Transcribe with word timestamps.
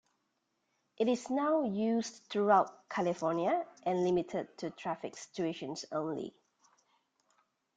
It 0.97 1.07
is 1.07 1.29
now 1.29 1.61
used 1.61 2.23
throughout 2.25 2.89
California 2.89 3.67
and 3.83 4.03
limited 4.03 4.47
to 4.57 4.71
traffic 4.71 5.15
situations 5.15 5.85
only. 5.91 6.33